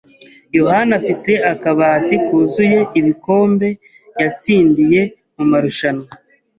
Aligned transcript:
yohani 0.57 0.91
afite 0.99 1.31
akabati 1.53 2.15
kuzuye 2.25 2.79
ibikombe 2.99 3.67
yatsindiye 4.21 5.01
mumarushanwa. 5.35 6.07